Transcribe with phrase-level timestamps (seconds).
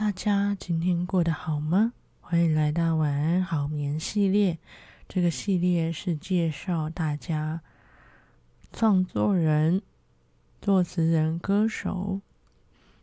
[0.00, 1.92] 大家今天过得好吗？
[2.22, 4.58] 欢迎来到晚安好眠系列。
[5.06, 7.60] 这个系列是介绍大家
[8.72, 9.82] 创作人、
[10.62, 12.22] 作词人、歌手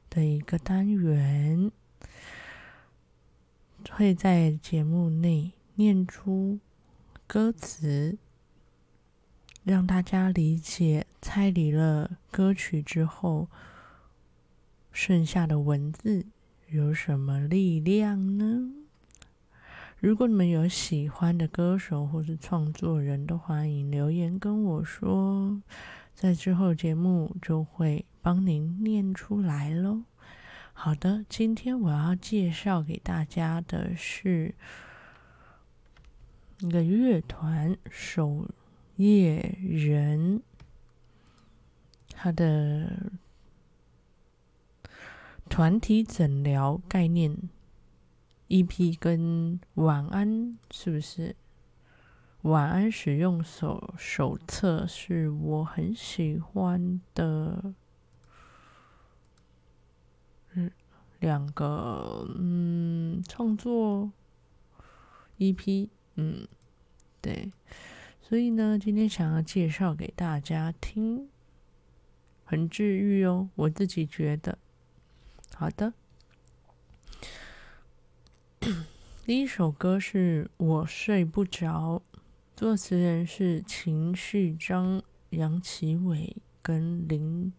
[0.09, 1.71] 的一个单元，
[3.91, 6.57] 会在节目内念出
[7.27, 8.17] 歌词，
[9.63, 13.47] 让大家理解猜离了歌曲之后
[14.91, 16.25] 剩下的文字
[16.69, 18.73] 有什么力量呢？
[19.99, 25.61] 如果你们有喜欢的歌手或是创作人，都欢迎留言跟我说，
[26.13, 30.03] 在之后节目就会帮您念出来喽。
[30.73, 34.53] 好的，今天我要介绍给大家的是
[36.59, 38.45] 一个乐团守
[38.97, 40.41] 夜人，
[42.13, 43.09] 他的
[45.49, 47.49] 团体诊疗概念。
[48.49, 51.35] EP 跟晚安是不是？
[52.43, 57.73] 晚安使用手手册是我很喜欢的，
[60.53, 60.71] 嗯，
[61.19, 64.13] 两个嗯创作
[65.39, 66.47] EP，嗯，
[67.19, 67.51] 对，
[68.21, 71.27] 所以呢，今天想要介绍给大家听，
[72.45, 74.57] 很治愈哦，我自己觉得，
[75.59, 75.91] 好的。
[79.25, 82.03] 第一首歌是我睡不着，
[82.55, 85.01] 作词人是秦旭章、
[85.31, 87.51] 杨奇伟跟林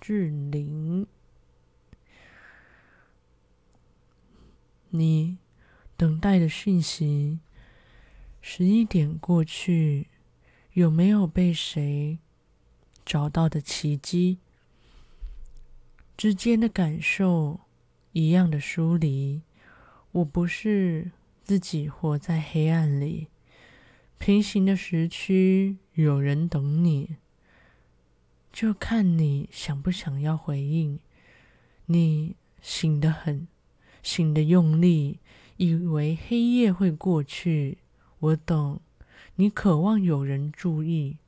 [0.00, 1.06] 志玲。
[4.88, 5.36] 你
[5.94, 7.40] 等待的讯息，
[8.40, 10.06] 十一点过去，
[10.72, 12.18] 有没有被谁
[13.04, 14.38] 找到的奇迹？
[16.16, 17.60] 之间的感受，
[18.12, 19.42] 一样的疏离。
[20.12, 21.10] 我不是
[21.42, 23.28] 自己活在黑暗里，
[24.16, 27.16] 平行的时区有人等你，
[28.50, 30.98] 就看你想不想要回应。
[31.84, 33.46] 你醒得很，
[34.02, 35.18] 醒得用力，
[35.58, 37.78] 以为黑夜会过去。
[38.18, 38.80] 我懂，
[39.34, 41.18] 你渴望有人注意，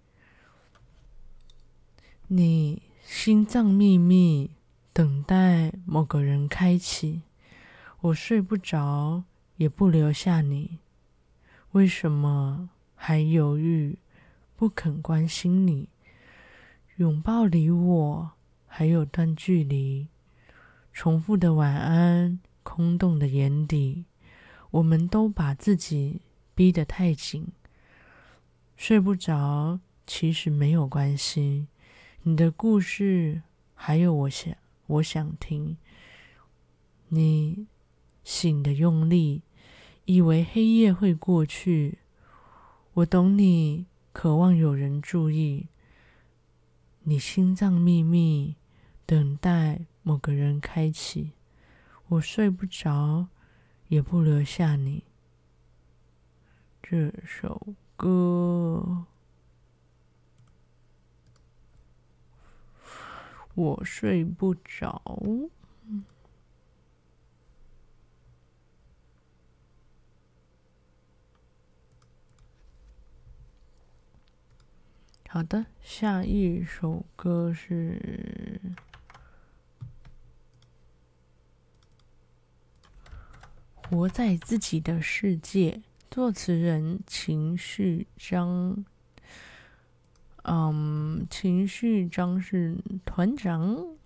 [2.28, 4.50] 你心脏秘密，
[4.98, 7.22] 等待某个人开启。
[8.00, 9.22] 我睡不着，
[9.54, 10.80] 也不留下你。
[11.70, 13.96] 为什么还犹豫，
[14.56, 15.88] 不肯关心你？
[16.96, 18.32] 拥抱离我
[18.66, 20.08] 还有段距离。
[20.92, 24.04] 重复的晚安，空洞的眼底，
[24.72, 26.22] 我们都把自己
[26.56, 27.46] 逼得太紧。
[28.76, 31.68] 睡不着，其实没有关系。
[32.24, 33.42] 你的故事
[33.76, 34.52] 还有我想，
[34.88, 35.76] 我想听。
[37.08, 37.68] 你。
[38.24, 39.40] 醒的用力，
[40.04, 42.00] 以为黑夜会过去。
[42.92, 45.68] 我懂你，渴望有人注意。
[47.04, 48.56] 你心脏秘密，
[49.06, 51.32] 等待某个人开启。
[52.08, 53.28] 我睡不着，
[53.88, 55.04] 也不留下你。
[56.82, 59.06] 这首歌，
[63.58, 65.02] 我睡不着。
[75.28, 78.00] 好的，下一首歌是
[83.90, 85.72] 《活在自己的世界》，
[86.08, 88.84] 作词人情绪张。
[90.44, 93.96] 嗯，情绪章是团长。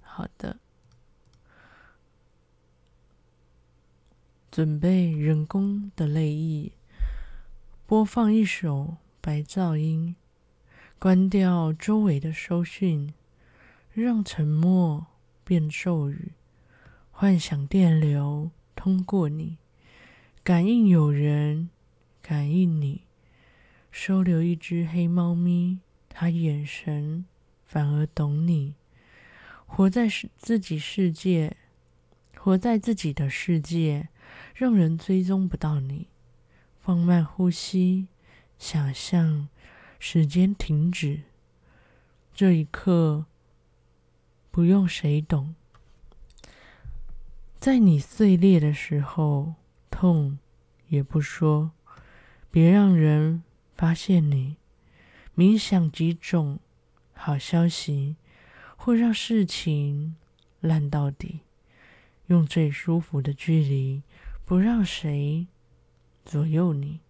[0.00, 0.58] 好的，
[4.50, 6.72] 准备人工的泪液。
[7.86, 10.16] 播放一首白噪音，
[10.98, 13.12] 关掉周围的收讯，
[13.92, 15.06] 让沉默
[15.44, 16.32] 变咒语。
[17.10, 19.58] 幻想电流通过你，
[20.42, 21.70] 感应有人，
[22.20, 23.05] 感应你。
[23.98, 25.78] 收留一只黑猫咪，
[26.10, 27.24] 它眼神
[27.64, 28.74] 反而懂你。
[29.64, 31.56] 活在世自己世界，
[32.36, 34.10] 活在自己的世界，
[34.54, 36.08] 让人追踪不到你。
[36.78, 38.08] 放慢呼吸，
[38.58, 39.48] 想象
[39.98, 41.22] 时间停止。
[42.34, 43.24] 这一刻，
[44.50, 45.54] 不用谁懂。
[47.58, 49.54] 在你碎裂的时候，
[49.90, 50.38] 痛
[50.88, 51.70] 也不说，
[52.50, 53.42] 别让人
[53.76, 54.56] 发现你。
[55.36, 56.58] 冥想几种
[57.12, 58.16] 好消息，
[58.76, 60.16] 会让事情
[60.60, 61.40] 烂到底，
[62.28, 64.02] 用最舒服的距离，
[64.44, 65.46] 不让谁
[66.24, 67.00] 左右你。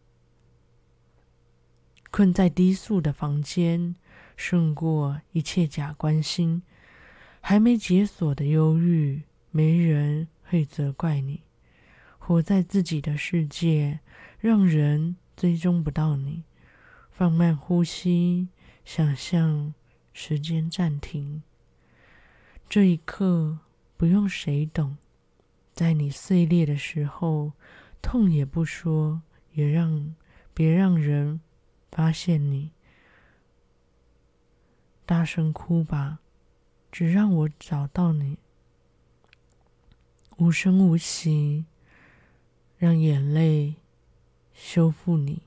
[2.10, 3.94] 困在低速的房间，
[4.36, 6.62] 胜过一切假关心。
[7.40, 9.22] 还没解锁的忧郁，
[9.52, 11.42] 没人会责怪你。
[12.18, 14.00] 活在自己的世界，
[14.40, 16.42] 让人追踪不到你。
[17.16, 18.48] 放慢呼吸，
[18.84, 19.72] 想象
[20.12, 21.42] 时间暂停。
[22.68, 23.60] 这一刻，
[23.96, 24.98] 不用谁懂。
[25.72, 27.52] 在你碎裂的时候，
[28.02, 29.22] 痛也不说，
[29.54, 30.14] 也让
[30.52, 31.40] 别让人
[31.90, 32.72] 发现你。
[35.06, 36.18] 大声哭吧。
[36.92, 38.38] 只让我找到你，
[40.36, 41.64] 无声无息，
[42.76, 43.76] 让眼泪
[44.52, 45.40] 修复你。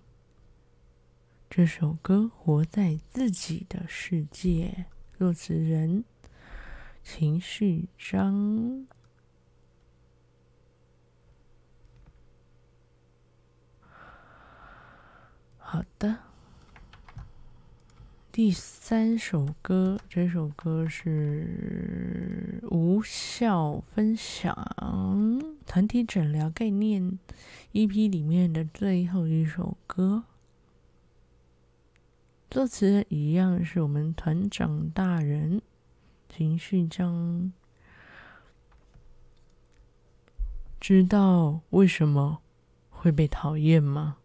[1.50, 4.86] 这首歌活在自己的世界，
[5.18, 6.06] 作词人
[7.04, 8.86] 情绪章。
[15.58, 16.20] 好的。
[18.32, 27.18] 第三首歌，这首歌是无效分享团体诊疗概念
[27.74, 30.26] EP 里面的最后一首歌，
[32.52, 35.62] 作词一样是我们团长大人
[36.28, 37.54] 秦旭章。
[40.80, 42.40] 知道为什么
[42.90, 44.18] 会被讨厌吗？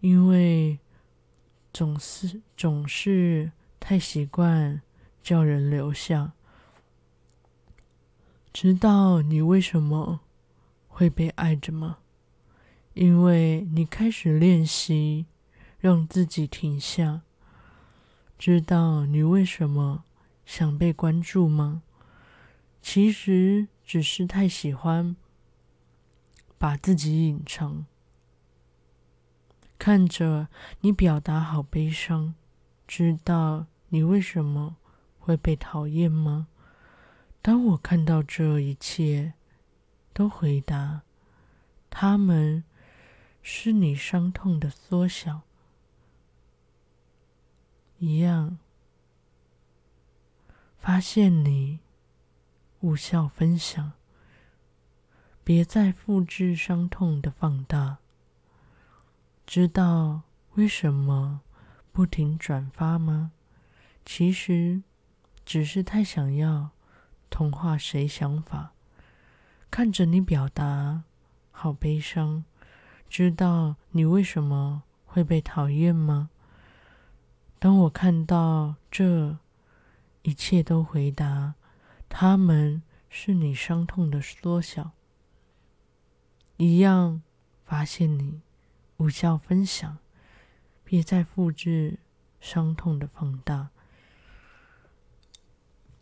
[0.00, 0.78] 因为。
[1.74, 3.50] 总是总是
[3.80, 4.82] 太习惯
[5.22, 6.34] 叫人留下，
[8.52, 10.20] 知道你为什么
[10.86, 12.00] 会被爱着吗？
[12.92, 15.24] 因为你开始练习
[15.78, 17.22] 让自己停下。
[18.44, 20.02] 知道你为什么
[20.44, 21.84] 想被关注吗？
[22.80, 25.14] 其实只是太喜欢
[26.58, 27.86] 把自己隐藏。
[29.78, 30.48] 看着
[30.80, 32.34] 你表达好悲伤，
[32.88, 34.74] 知道你为什么
[35.20, 36.48] 会被讨厌吗？
[37.42, 39.34] 当我看到这一切，
[40.12, 41.02] 都回答：
[41.88, 42.64] 他们
[43.40, 45.42] 是你伤痛的缩小，
[48.04, 48.58] 一样
[50.76, 51.78] 发现你
[52.80, 53.92] 无效分享，
[55.44, 57.98] 别再复制伤痛的放大。
[59.46, 60.22] 知道
[60.54, 61.42] 为什么
[61.92, 63.30] 不停转发吗？
[64.04, 64.82] 其实
[65.44, 66.70] 只是太想要
[67.30, 68.72] 同化谁想法。
[69.70, 71.04] 看着你表达，
[71.52, 72.44] 好悲伤。
[73.08, 76.30] 知道你为什么会被讨厌吗？
[77.62, 79.38] 当我看到这
[80.22, 81.54] 一切，都回答：
[82.08, 84.90] 他们是你伤痛的缩小，
[86.56, 87.22] 一样
[87.64, 88.40] 发现你。
[88.96, 89.98] 无效分享，
[90.82, 92.00] 别再复制
[92.40, 93.70] 伤痛的放大。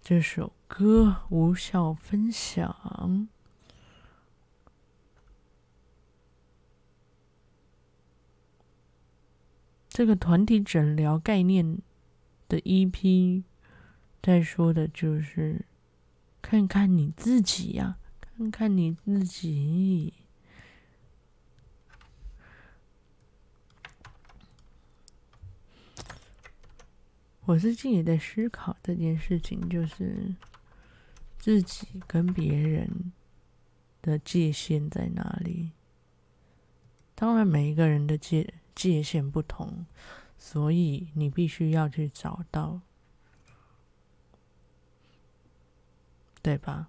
[0.01, 3.29] 这首歌无效分享，
[9.91, 11.79] 这个团体诊疗概念
[12.49, 13.43] 的 EP，
[14.23, 15.67] 在说的就是
[16.41, 20.15] 看看你自己呀，看看你自己。
[27.47, 30.37] 我最近也在思考这件事情，就是
[31.37, 33.13] 自己跟别人
[34.01, 35.73] 的界限在哪里。
[37.17, 39.85] 当然，每一个人的界界限不同，
[40.39, 42.81] 所以你必须要去找到，
[46.41, 46.89] 对吧？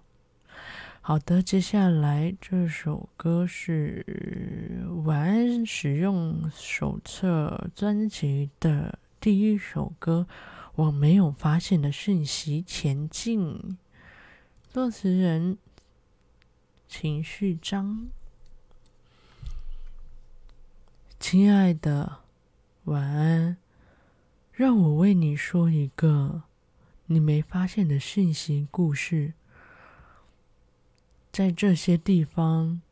[1.02, 8.98] 好的，接下来这首歌是《晚安使用手册》专辑的。
[9.20, 10.26] 第一首歌，
[10.76, 13.76] 往没有发现的讯息前进。
[14.70, 15.58] 作词人
[16.88, 18.08] 秦绪章。
[21.22, 22.18] 亲爱的，
[22.86, 23.56] 晚安。
[24.52, 26.42] 让我为你说一个
[27.06, 29.32] 你没发现的讯息故事。
[31.30, 32.82] 在这些地方，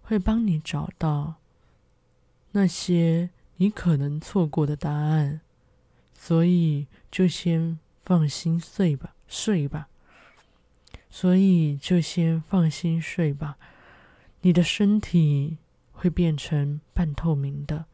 [0.00, 1.34] 会帮你找到
[2.52, 5.42] 那些你可能错过的答案。
[6.14, 9.88] 所以就先放心睡吧，睡吧。
[11.10, 13.58] 所以就先放心睡吧。
[14.40, 15.58] 你的身体
[16.04, 17.86] 会变成半透明的，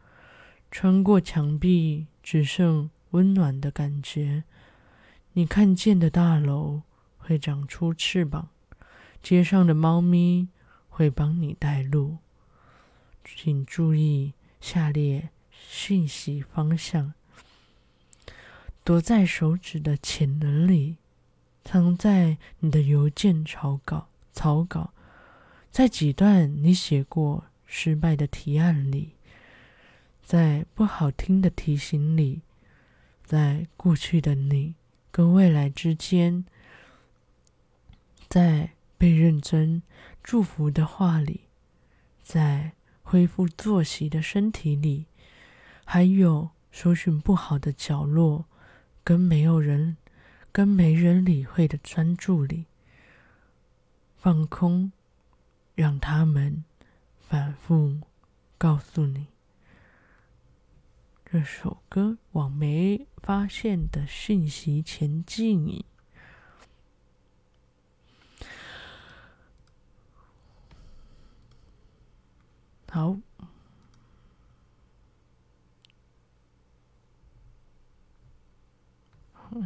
[0.68, 4.42] 穿过墙壁，只剩温暖的感觉。
[5.34, 6.82] 你看见的大楼
[7.18, 8.48] 会长出翅膀，
[9.22, 10.48] 街上的猫咪
[10.88, 12.16] 会帮你带路，
[13.24, 17.14] 请注意下列讯息方向：
[18.82, 20.96] 躲在手指的潜能里，
[21.62, 24.92] 藏在你的邮件草稿、草稿，
[25.70, 29.12] 在几段你写过失败的提案里，
[30.24, 32.42] 在不好听的提醒里，
[33.22, 34.74] 在过去的你
[35.12, 36.44] 跟未来之间。
[38.28, 39.82] 在被认真
[40.20, 41.42] 祝福的话里，
[42.22, 42.72] 在
[43.02, 45.06] 恢复作息的身体里，
[45.84, 48.46] 还有搜寻不好的角落，
[49.04, 49.96] 跟没有人、
[50.50, 52.66] 跟没人理会的专注里，
[54.16, 54.90] 放空，
[55.76, 56.64] 让他们
[57.30, 58.00] 反复
[58.58, 59.28] 告诉你，
[61.24, 65.84] 这首歌往没发现的讯息前进。
[72.88, 73.16] 好，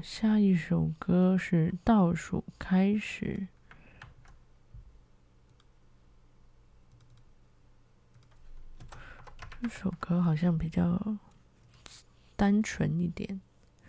[0.03, 3.49] 下一首歌是《倒数开始》。
[9.65, 11.17] 这首歌好像比较
[12.37, 13.41] 单纯一点，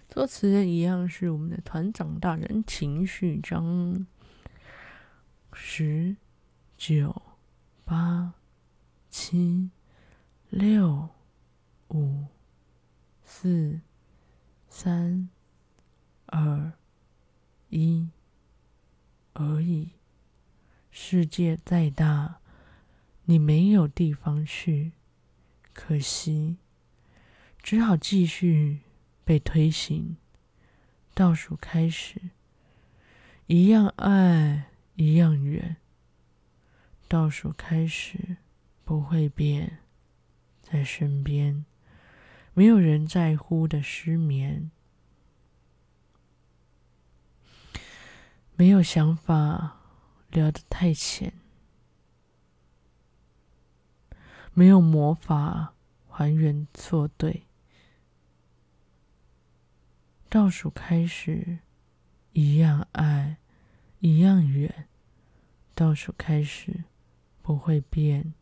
[0.08, 4.08] 作词人一样是我们的团长大人情绪张，
[5.52, 6.16] 十
[6.78, 7.22] 九
[7.84, 8.34] 八。
[9.10, 9.70] 七、
[10.50, 11.10] 六、
[11.90, 12.26] 五、
[13.24, 13.82] 四、
[14.70, 15.30] 三、
[16.26, 16.72] 二、
[17.70, 18.10] 一，
[19.34, 19.92] 而已。
[20.90, 22.40] 世界再大，
[23.26, 24.92] 你没有地方去，
[25.76, 26.58] 可惜，
[27.62, 28.80] 只好继续
[29.24, 30.18] 被推行。
[31.14, 32.20] 倒数开始，
[33.46, 35.76] 一样爱，一样远。
[37.08, 38.38] 倒数开始。
[38.88, 39.80] 不会变，
[40.62, 41.66] 在身边，
[42.54, 44.70] 没有人在乎的失眠，
[48.56, 49.82] 没有想法
[50.30, 51.34] 聊得太浅，
[54.58, 55.74] 没有魔法
[56.08, 57.44] 还原错对。
[60.30, 61.60] 倒数开始，
[62.32, 63.38] 一样爱，
[64.00, 64.88] 一样远。
[65.74, 66.86] 倒数开始，
[67.42, 68.34] 不会变。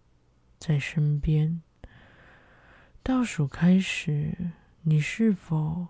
[0.59, 1.63] 在身边，
[3.01, 4.51] 倒数开始，
[4.83, 5.87] 你是否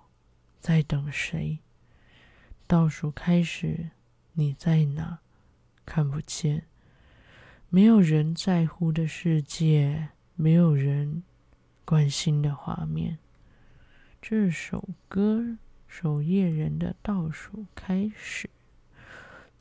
[0.59, 1.59] 在等谁？
[2.65, 3.91] 倒数开始，
[4.31, 5.19] 你在哪？
[5.85, 6.65] 看不见，
[7.75, 11.23] 没有人在乎的世界，没有人
[11.83, 13.17] 关心的画面。
[14.21, 15.39] 这首歌
[15.87, 18.47] 《守夜人的倒数开始》，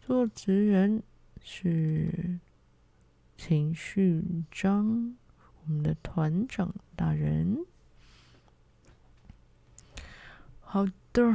[0.06, 1.02] 作词人
[1.42, 2.38] 是。
[3.38, 5.16] 情绪张，
[5.64, 7.64] 我们的团长大人。
[10.60, 11.34] 好的，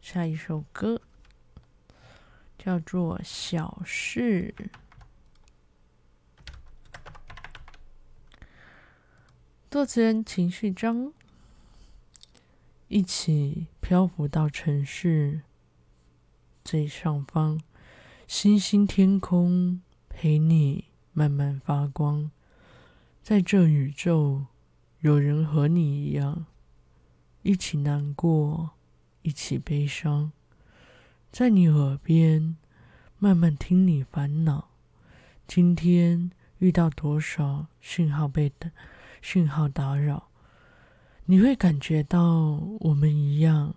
[0.00, 1.02] 下一首歌
[2.66, 4.52] 叫做《小事》，
[9.70, 11.12] 作词人情绪章，
[12.88, 15.42] 一起漂浮到城市
[16.64, 17.60] 最上方，
[18.26, 19.80] 星星天空。
[20.08, 22.32] 陪你慢慢发光，
[23.22, 24.46] 在这宇宙，
[25.02, 26.46] 有人和你一样，
[27.42, 28.70] 一起难过，
[29.22, 30.32] 一起悲伤，
[31.38, 32.56] 在你耳边
[33.18, 34.70] 慢慢听你烦恼。
[35.46, 38.70] 今天遇到多少讯号被打
[39.20, 40.28] 讯号打扰，
[41.26, 43.74] 你会感觉到我们一样，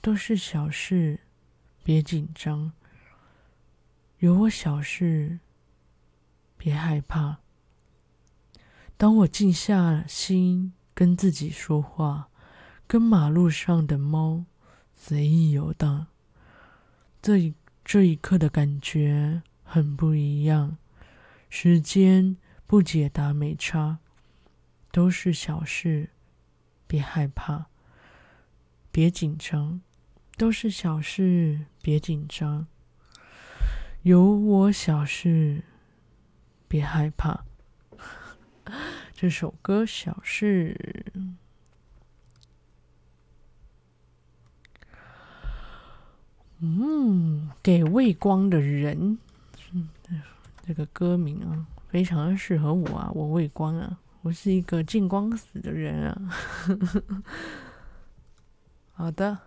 [0.00, 1.18] 都是小事，
[1.82, 2.70] 别紧张，
[4.20, 5.40] 有我小事。
[6.56, 7.38] 别害怕。
[8.96, 12.28] 当我静下心跟自己说话，
[12.86, 14.44] 跟马路上的猫
[14.94, 16.06] 随意游荡，
[17.24, 20.76] 这一这一刻的感觉很不一样。
[21.48, 23.96] 时间不解答没差，
[24.92, 26.10] 都是小事，
[26.86, 27.64] 别害怕，
[28.92, 29.80] 别紧张，
[30.36, 32.66] 都是小事，别紧张，
[34.02, 35.62] 有我小事。
[36.68, 37.46] 别害怕，
[39.14, 41.00] 这首歌《小事》。
[46.66, 49.18] 嗯，给畏光的人，
[49.72, 49.88] 嗯，
[50.64, 56.34] 这个歌名啊，非常的适合我啊，我畏光啊，我是一个见光死的人啊。
[58.94, 59.38] 好的，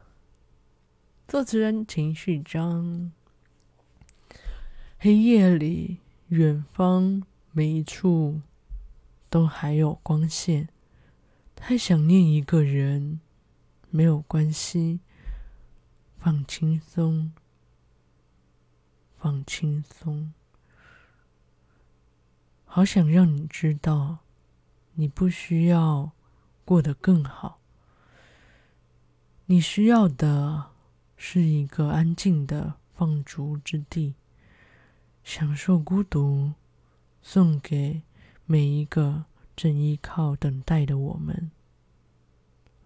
[1.28, 3.12] 作词人情绪张。
[5.00, 5.98] 黑夜里，
[6.28, 8.42] 远方每一处
[9.30, 10.70] 都还有光线。
[11.56, 13.20] 太想念一个人，
[13.90, 15.00] 没有关系，
[16.28, 17.32] 放轻松，
[19.18, 20.34] 放轻松。
[22.66, 24.18] 好想让你知道，
[24.96, 26.12] 你不需要
[26.66, 27.62] 过得更好，
[29.46, 30.72] 你需要的
[31.16, 34.16] 是一个安静的放逐之地，
[35.24, 36.52] 享受孤独，
[37.22, 38.02] 送给
[38.46, 39.24] 每一个
[39.56, 41.50] 正依靠等待的我们。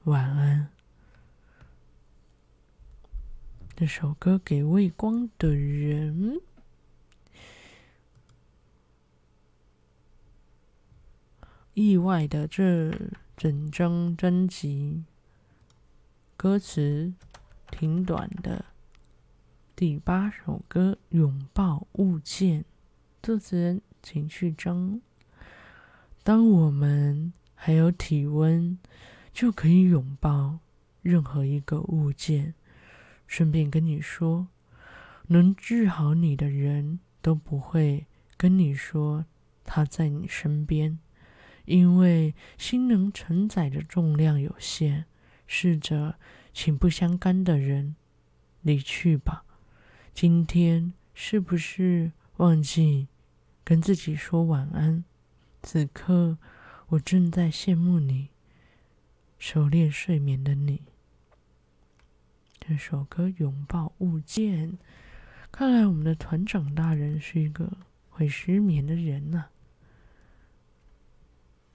[0.03, 0.69] 晚安。
[3.81, 6.39] 这首歌给未光的人。
[11.73, 12.95] 意外的，这
[13.35, 15.03] 整张专辑
[16.37, 17.11] 歌词
[17.71, 18.65] 挺短的。
[19.75, 22.61] 第八首歌《拥抱物件》，
[23.23, 25.01] 作词人秦旭章。
[26.21, 28.77] 当我们还有体温，
[29.33, 30.59] 就可以拥抱
[31.01, 32.53] 任何一个物件。
[33.31, 34.49] 顺便跟你说，
[35.27, 39.25] 能治好你的人都不会跟你说
[39.63, 40.99] 他在你身边。
[41.63, 45.05] 因为心能承载的重量有限，
[45.47, 46.15] 试着
[46.51, 47.95] 请不相干的人
[48.63, 49.45] 离去吧。
[50.13, 53.07] 今天是不是忘记
[53.63, 55.05] 跟自己说晚安？
[55.63, 56.37] 此刻
[56.89, 58.27] 我正在羡慕你，
[59.39, 60.81] 熟练睡眠的你。
[62.63, 64.73] 这首歌《拥抱物件》，
[65.51, 67.75] 看来我们的团长大人是一个
[68.07, 69.51] 会失眠的人呢、啊。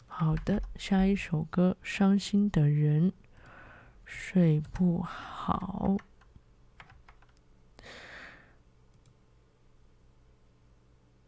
[0.07, 3.13] 好的，下一首歌《伤心的人
[4.05, 5.97] 睡不好》。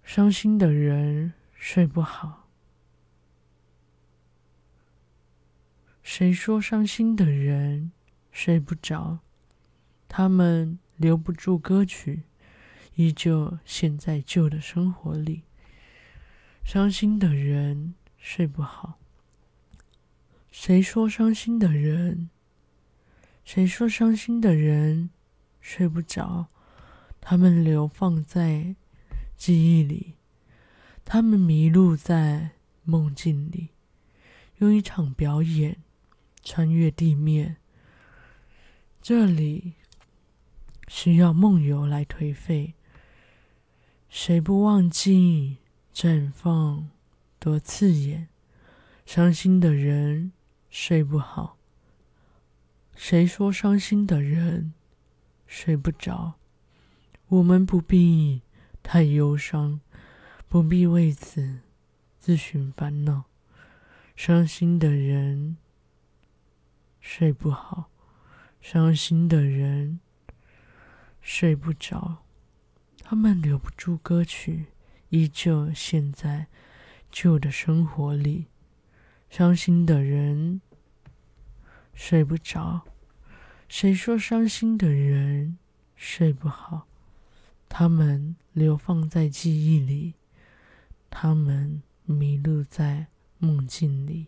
[0.04, 2.48] 伤心的人睡不好。
[6.02, 7.90] 谁说伤心的人
[8.30, 9.18] 睡不着？
[10.08, 12.22] 他们留不住歌曲，
[12.96, 15.42] 依旧陷在旧的生活里。
[16.64, 17.94] 伤心的人。
[18.20, 18.98] 睡不好。
[20.50, 22.28] 谁说伤心的人？
[23.44, 25.10] 谁说伤心的人
[25.60, 26.48] 睡不着？
[27.20, 28.74] 他们流放在
[29.36, 30.14] 记忆里，
[31.04, 32.50] 他们迷路在
[32.82, 33.68] 梦境里，
[34.56, 35.76] 用一场表演
[36.42, 37.56] 穿越地面。
[39.00, 39.74] 这里
[40.88, 42.74] 需要梦游来颓废。
[44.08, 45.58] 谁不忘记
[45.94, 46.88] 绽放？
[47.38, 48.28] 多刺眼，
[49.06, 50.32] 伤心的人
[50.70, 51.56] 睡不好。
[52.96, 54.72] 谁说伤心的人
[55.46, 56.34] 睡不着？
[57.28, 58.40] 我们不必
[58.82, 59.80] 太忧伤，
[60.48, 61.60] 不必为此
[62.18, 63.24] 自寻烦恼。
[64.16, 65.58] 伤心的人
[67.00, 67.88] 睡不好，
[68.60, 70.00] 伤心的人
[71.20, 72.24] 睡不着。
[73.02, 74.66] 他们留不住歌曲，
[75.08, 76.46] 依旧陷在。
[77.10, 78.48] 旧的生活里，
[79.30, 80.60] 伤心的人
[81.94, 82.82] 睡不着。
[83.66, 85.56] 谁说伤心的人
[85.96, 86.86] 睡不好？
[87.66, 90.16] 他们流放在记忆里，
[91.08, 93.06] 他们迷路在
[93.38, 94.26] 梦境里。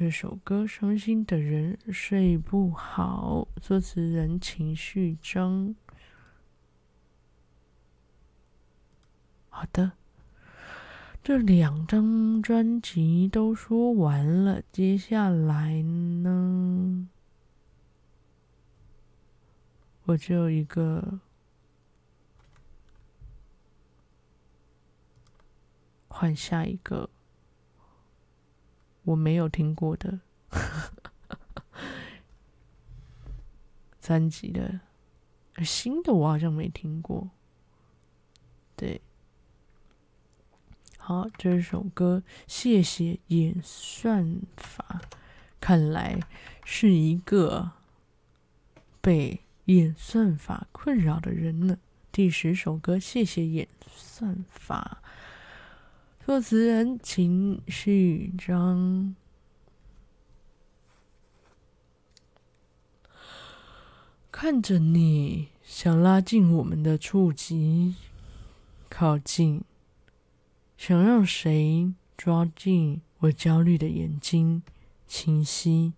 [0.00, 5.74] 这首歌《伤心的人睡不好》，作词人情绪张。
[9.50, 9.92] 好的。
[11.22, 17.06] 这两张专辑都说完了，接下来呢？
[20.04, 21.20] 我就一个
[26.08, 27.10] 换下一个
[29.04, 30.20] 我没有听过的
[34.00, 34.80] 三级的，
[35.64, 37.30] 新的我好像没听过，
[38.76, 39.00] 对。
[40.98, 45.00] 好，这首歌谢谢演算法，
[45.60, 46.20] 看来
[46.64, 47.72] 是一个
[49.00, 51.78] 被演算法困扰的人呢。
[52.12, 55.02] 第十首歌谢谢演算法，
[56.30, 59.16] 作词人秦旭章，
[64.30, 67.96] 看着你想拉近我们的触及，
[68.88, 69.64] 靠近。
[70.78, 74.62] 想让谁抓进我焦虑的眼睛，
[75.08, 75.94] 清晰。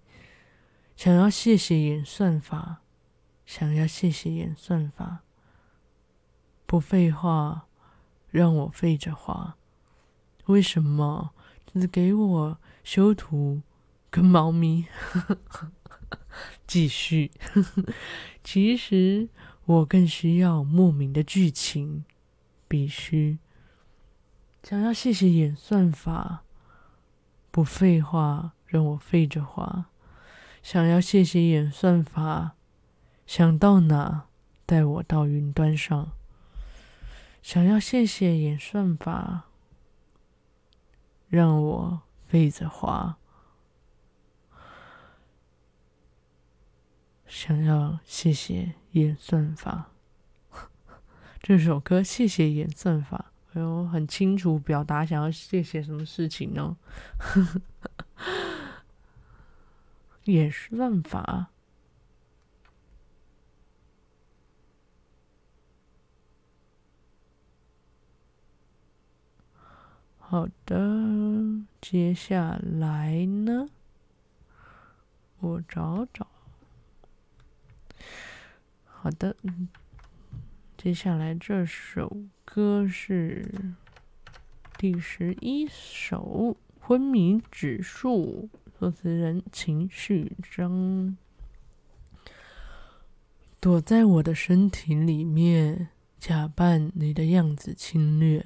[0.96, 2.80] 想要谢谢演算法，
[3.44, 5.18] 想要谢谢演算法，
[6.64, 7.66] 不废话，
[8.30, 9.58] 让我废着话。
[10.46, 11.32] 为什么
[11.72, 13.62] 只给我修图
[14.10, 14.86] 跟猫咪？
[16.66, 17.30] 继续。
[18.42, 19.28] 其实
[19.64, 22.04] 我更需要莫名的剧情，
[22.66, 23.38] 必须。
[24.62, 26.44] 想要谢谢演算法，
[27.50, 29.86] 不废话，让我废着花。
[30.62, 32.52] 想要谢谢演算法，
[33.26, 34.26] 想到哪
[34.64, 36.12] 带我到云端上。
[37.42, 39.48] 想要谢谢演算法，
[41.32, 43.16] 让我背着花。
[47.26, 49.92] 想要谢谢演算法，
[51.40, 56.76] 这首歌谢谢演算法，哎呦，很清楚表达想要谢谢什么事情呢？
[60.24, 61.51] 演算法。
[70.32, 73.68] 好的，接下来呢？
[75.40, 76.26] 我找找。
[78.86, 79.36] 好的，
[80.78, 82.16] 接下来这首
[82.46, 83.46] 歌是
[84.78, 91.14] 第十一首《昏迷指数》，作词人秦旭章。
[93.60, 98.42] 躲在我的身体里面，假扮你的样子侵略。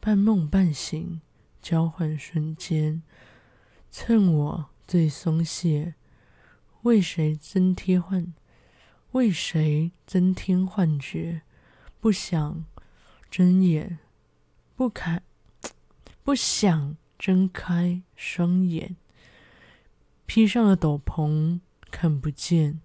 [0.00, 1.20] 半梦半醒，
[1.60, 3.02] 交换瞬间，
[3.92, 5.94] 趁我最松懈，
[6.82, 8.32] 为谁增添幻？
[9.12, 11.42] 为谁增添幻觉？
[12.00, 12.64] 不想
[13.30, 13.98] 睁眼，
[14.74, 15.20] 不开，
[16.24, 18.96] 不想睁开双眼，
[20.24, 21.60] 披上了斗篷，
[21.90, 22.80] 看不见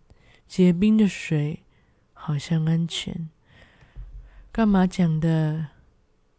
[0.48, 1.64] 结冰的水，
[2.12, 3.30] 好像安全。
[4.52, 5.68] 干嘛讲的？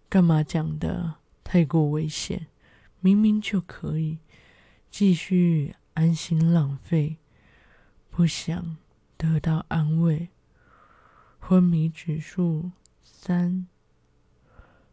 [0.09, 2.47] 干嘛讲的太过危险？
[3.01, 4.19] 明明就可以
[4.91, 7.19] 继续安心浪费，
[8.11, 8.77] 不想
[9.17, 10.29] 得到安慰。
[11.39, 12.71] 昏迷指数
[13.03, 13.67] 三，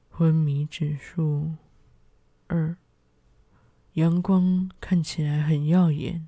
[0.09, 1.55] 昏迷指数
[2.47, 2.75] 二，
[3.93, 6.27] 阳光看起来很耀眼，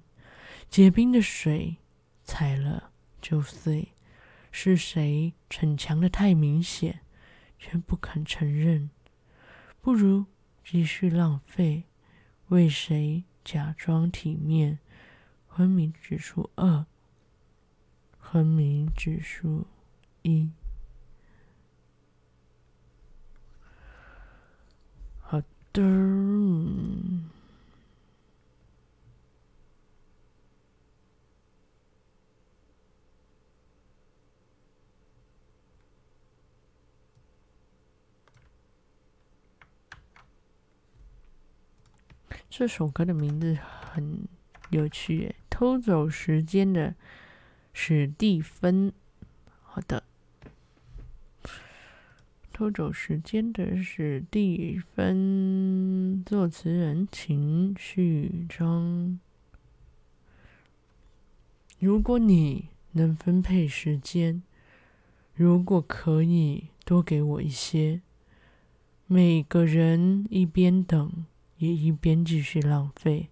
[0.70, 1.78] 结冰的水
[2.24, 3.90] 踩了就碎。
[4.52, 7.02] 是谁逞强的太明显？
[7.68, 8.92] 却不肯承认，
[9.82, 10.26] 不如
[10.64, 11.86] 继续浪费。
[12.50, 14.78] 为谁假装体面？
[15.48, 16.86] 昏迷指数二，
[18.20, 19.66] 昏迷指数
[20.22, 20.52] 一。
[25.22, 25.42] 好
[25.74, 25.82] 的。
[42.58, 44.26] 这首歌的名字很
[44.70, 46.96] 有趣，诶，偷走时间的
[47.74, 48.94] 史蒂芬。
[49.62, 50.06] 好的，
[52.54, 59.20] 偷走时间的史蒂芬，作词人秦旭章。
[61.80, 64.42] 如果你能分配时间，
[65.34, 68.00] 如果可以多给我一些，
[69.08, 71.26] 每个人一边等。
[71.58, 73.30] 也一边继续浪费。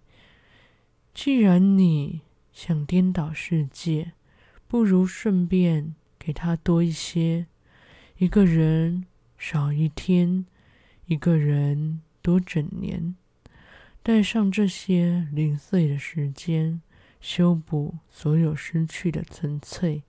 [1.14, 4.14] 既然你想颠倒世界，
[4.68, 7.48] 不如顺便给他多一些。
[8.18, 9.06] 一个人
[9.38, 10.46] 少一天，
[11.06, 13.16] 一个人多整年。
[14.02, 16.82] 带上这些零碎的时间，
[17.22, 20.04] 修补所有失去的纯粹。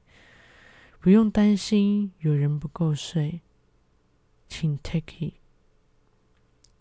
[1.01, 3.41] 不用担心有人不够睡，
[4.49, 5.44] 请 take it。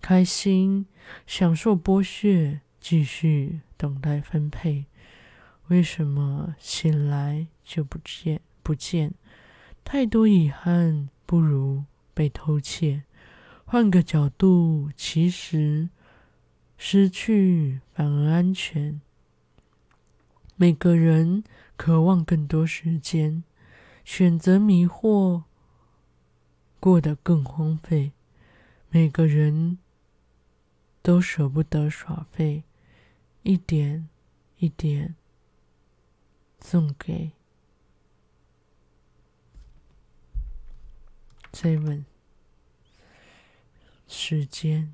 [0.04, 0.86] 开心，
[1.26, 4.86] 享受剥削，继续等待分配。
[5.68, 9.14] 为什么醒来就不见不见？
[9.86, 13.04] 太多遗憾，不如被偷窃。
[13.64, 15.88] 换个角度，其实
[16.78, 19.00] 失去反而安全。
[20.58, 21.46] 每个人
[21.78, 23.46] 渴望更多时间，
[24.04, 25.44] 选择迷惑，
[26.82, 28.12] 过得更荒废。
[28.90, 29.78] 每个人。
[31.04, 32.64] 都舍不得耍废，
[33.44, 34.10] 一点
[34.58, 35.16] 一点
[36.60, 37.34] 送给
[41.52, 42.06] Seven
[44.08, 44.94] 时间。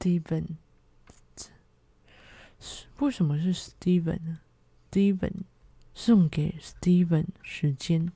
[0.00, 0.56] Steven，
[2.98, 4.40] 为什么是 Steven 呢
[4.90, 5.44] ？Steven。
[5.98, 8.12] 送给 Steven 时间。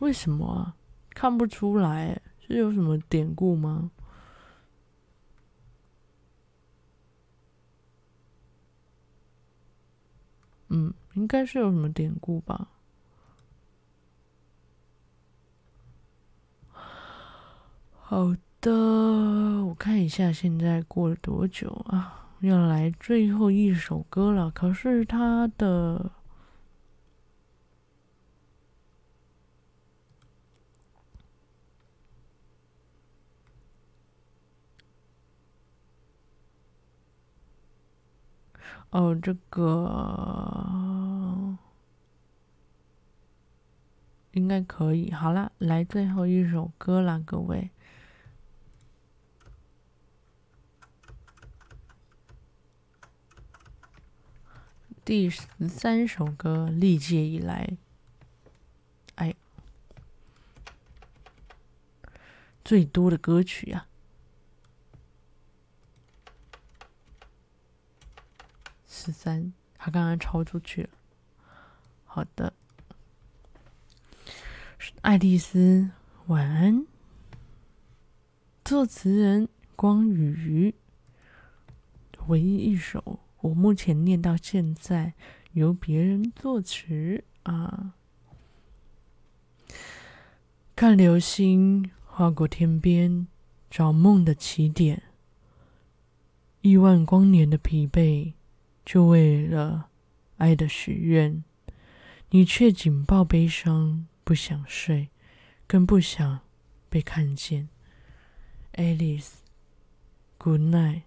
[0.00, 0.74] 为什么啊？
[1.10, 3.90] 看不出来，是有什么典故吗？
[10.68, 12.68] 嗯，应该是有什么典故吧。
[18.02, 18.70] 好的，
[19.66, 22.30] 我看一下现在过了多久啊？
[22.40, 24.50] 要来最后一首歌了。
[24.50, 26.10] 可是它的，
[38.90, 41.56] 哦，这个
[44.32, 45.12] 应该可以。
[45.12, 47.70] 好了，来最后一首歌了，各位。
[55.04, 57.76] 第十三首歌，历届以来，
[59.16, 59.34] 哎，
[62.64, 63.88] 最多的歌曲啊，
[69.00, 70.90] 十三，他刚刚超出去了。
[72.04, 72.52] 好的，
[75.00, 75.88] 爱丽丝，
[76.26, 76.84] 晚安。
[78.62, 80.74] 作词人光宇，
[82.26, 83.20] 唯一一首。
[83.40, 85.14] 我目前念到现在，
[85.52, 87.94] 由别人作词啊。
[90.76, 93.26] 看流星划过天边，
[93.70, 95.02] 找梦的起点。
[96.60, 98.34] 亿万光年的疲惫，
[98.90, 99.88] 就为了
[100.38, 101.44] 爱的许愿。
[102.30, 105.10] 你却紧抱悲伤，不想睡，
[105.68, 106.40] 更不想
[106.88, 107.68] 被看见。
[108.72, 111.02] Alice，Good night。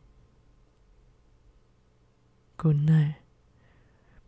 [2.55, 3.15] Good night，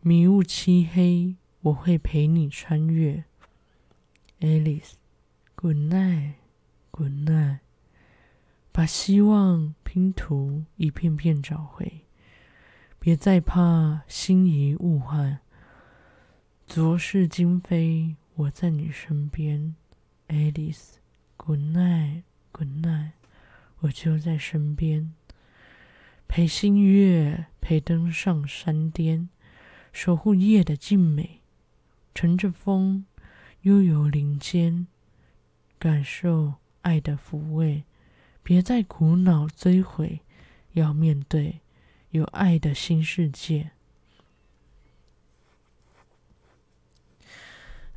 [0.02, 3.24] 迷雾漆黑，我会陪你穿越。
[4.40, 7.60] Alice，Good night，Good night，
[8.70, 12.05] 把希望拼图一片片找回，
[13.06, 15.38] 别再怕心仪物换。
[16.66, 19.76] 昨是今非，我在你身边。
[20.26, 23.12] Alice，Good night，Good night，
[23.78, 25.14] 我就在身边。
[26.26, 29.28] 陪星月，陪登上山巅，
[29.92, 31.42] 守护夜的静美，
[32.12, 33.04] 乘着风，
[33.60, 34.88] 悠游林间，
[35.78, 37.84] 感受爱的抚慰。
[38.42, 40.22] 别再苦恼追悔，
[40.72, 41.60] 要面对
[42.10, 43.72] 有爱的新世界。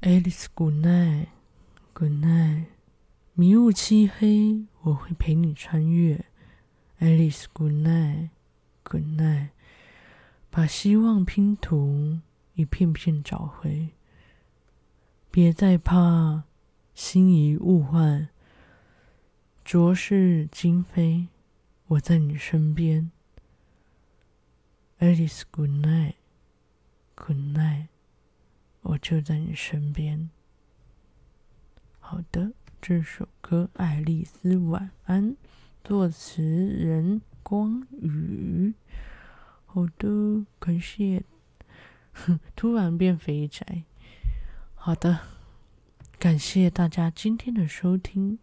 [0.01, 2.65] Alice，Good night，Good night，
[3.33, 6.25] 迷雾漆黑，我会陪你穿越。
[6.99, 8.29] Alice, good night,
[8.83, 9.49] good night。
[10.49, 12.19] 把希望拼图
[12.55, 13.89] 一片片找回，
[15.29, 16.43] 别再怕
[16.95, 18.29] 心仪物换。
[19.63, 21.27] 浊是今非，
[21.87, 23.11] 我在你身边。
[25.01, 26.15] Alice, good night,
[27.15, 27.87] good night。
[28.81, 30.29] 我就在你身边。
[32.01, 35.31] 好的，这首歌《爱丽丝晚安》。
[35.85, 38.73] 作词人光宇，
[39.65, 41.23] 好的，感谢。
[42.11, 43.85] 哼 突然变肥宅，
[44.75, 45.21] 好的，
[46.19, 48.39] 感谢大家今天的收听。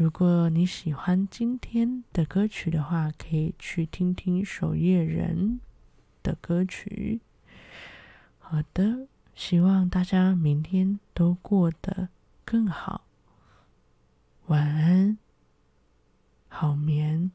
[0.00, 5.60] 如果你喜欢今天的歌曲的话，可以去听听守夜人
[6.22, 7.20] 的歌曲。
[8.38, 12.08] 好的，希望大家明天都过得
[12.46, 13.04] 更好。
[14.46, 15.18] 晚安，
[16.48, 17.30] 好眠。